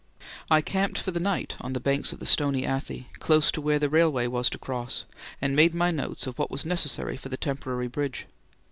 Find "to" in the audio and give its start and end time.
3.51-3.61, 4.49-4.57